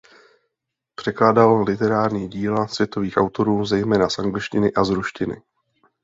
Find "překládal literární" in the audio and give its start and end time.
0.95-2.29